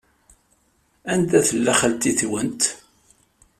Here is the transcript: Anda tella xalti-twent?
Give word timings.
Anda 1.13 1.39
tella 1.47 1.73
xalti-twent? 1.79 2.61